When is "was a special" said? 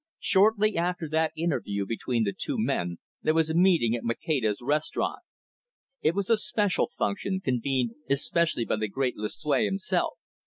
6.15-6.87